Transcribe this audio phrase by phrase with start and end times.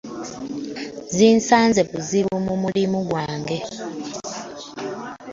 [1.15, 3.57] Sisanze buzibu mu mulimu gwange.